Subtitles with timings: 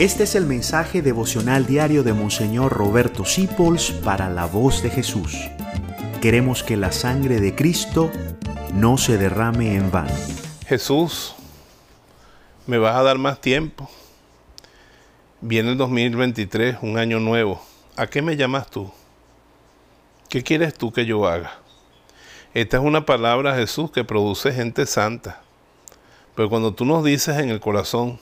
[0.00, 5.36] Este es el mensaje devocional diario de Monseñor Roberto Sipols para la voz de Jesús.
[6.22, 8.10] Queremos que la sangre de Cristo
[8.72, 10.14] no se derrame en vano.
[10.66, 11.34] Jesús,
[12.66, 13.90] me vas a dar más tiempo.
[15.42, 17.62] Viene el 2023, un año nuevo.
[17.94, 18.90] ¿A qué me llamas tú?
[20.30, 21.58] ¿Qué quieres tú que yo haga?
[22.54, 25.42] Esta es una palabra, Jesús, que produce gente santa.
[26.34, 28.18] Pero cuando tú nos dices en el corazón,